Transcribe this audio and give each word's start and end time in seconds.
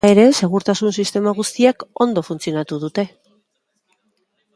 Hala 0.07 0.11
ere, 0.13 0.23
segurtasun-sistema 0.45 1.33
guztiak 1.39 1.85
ondo 2.05 2.23
funtzionatu 2.29 2.81
dute. 2.85 3.07